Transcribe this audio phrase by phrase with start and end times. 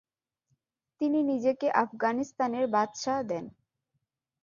[1.01, 3.45] তিনি নিজেকে আফগানিস্তানের বাদশাহ দেন।